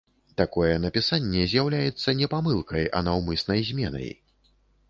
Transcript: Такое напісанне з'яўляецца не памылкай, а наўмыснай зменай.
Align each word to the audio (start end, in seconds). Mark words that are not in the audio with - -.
Такое 0.41 0.69
напісанне 0.85 1.43
з'яўляецца 1.51 2.17
не 2.21 2.31
памылкай, 2.33 2.89
а 2.97 3.05
наўмыснай 3.09 3.65
зменай. 3.73 4.13